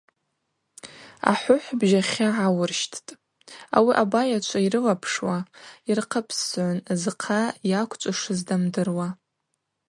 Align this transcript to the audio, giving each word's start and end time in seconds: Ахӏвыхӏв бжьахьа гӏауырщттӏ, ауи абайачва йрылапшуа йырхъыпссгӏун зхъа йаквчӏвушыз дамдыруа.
Ахӏвыхӏв 1.31 1.77
бжьахьа 1.79 2.29
гӏауырщттӏ, 2.35 3.11
ауи 3.77 3.93
абайачва 4.01 4.59
йрылапшуа 4.65 5.37
йырхъыпссгӏун 5.87 6.77
зхъа 7.01 7.41
йаквчӏвушыз 7.71 8.39
дамдыруа. 8.47 9.07